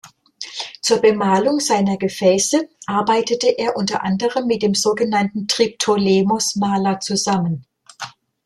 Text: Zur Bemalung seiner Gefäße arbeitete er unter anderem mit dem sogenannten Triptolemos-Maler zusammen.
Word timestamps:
Zur 0.81 0.97
Bemalung 0.97 1.59
seiner 1.59 1.95
Gefäße 1.95 2.67
arbeitete 2.87 3.49
er 3.59 3.75
unter 3.77 4.01
anderem 4.03 4.47
mit 4.47 4.63
dem 4.63 4.73
sogenannten 4.73 5.47
Triptolemos-Maler 5.47 7.01
zusammen. 7.01 7.67